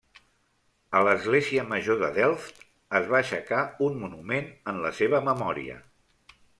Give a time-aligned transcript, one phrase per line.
[0.99, 2.65] A l'Església Major de Delft
[3.03, 5.83] es va aixecar un monument en la seva memòria.